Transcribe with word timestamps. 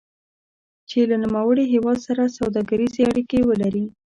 چې 0.89 0.99
له 1.09 1.15
نوموړي 1.23 1.65
هېواد 1.73 1.97
سره 2.07 2.33
سوداګریزې 2.37 3.01
اړیکې 3.11 3.39
ولري. 3.49 3.85